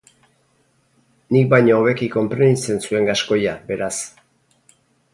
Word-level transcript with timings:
Nik 1.35 1.51
baino 1.51 1.75
hobeki 1.81 2.09
konprenitzen 2.17 2.83
zuen 2.87 3.09
gaskoia, 3.13 3.57
beraz. 3.71 3.95